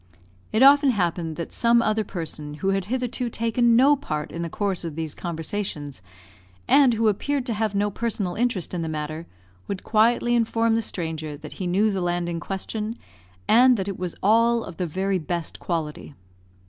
It 0.51 0.63
often 0.63 0.89
happened 0.89 1.35
that 1.35 1.51
some 1.51 1.79
other 1.79 2.03
person, 2.03 2.55
who 2.55 2.69
had 2.69 2.85
hitherto 2.85 3.29
taken 3.29 3.75
no 3.75 3.95
part 3.95 4.31
in 4.31 4.41
the 4.41 4.49
course 4.49 4.83
of 4.83 4.95
these 4.95 5.13
conversations, 5.13 6.01
and 6.67 6.95
who 6.95 7.07
appeared 7.07 7.45
to 7.45 7.53
have 7.53 7.75
no 7.75 7.91
personal 7.91 8.33
interest 8.33 8.73
in 8.73 8.81
the 8.81 8.89
matter, 8.89 9.27
would 9.67 9.83
quietly 9.83 10.33
inform 10.33 10.73
the 10.73 10.81
stranger 10.81 11.37
that 11.37 11.53
he 11.53 11.67
knew 11.67 11.91
the 11.91 12.01
land 12.01 12.27
in 12.29 12.39
question, 12.39 12.97
and 13.47 13.77
that 13.77 13.87
it 13.87 13.99
was 13.99 14.15
all 14.23 14.63
of 14.63 14.77
the 14.77 14.87
very 14.87 15.19
best 15.19 15.59
quality. 15.59 16.15